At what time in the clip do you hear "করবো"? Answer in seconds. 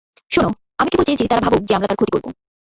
2.15-2.29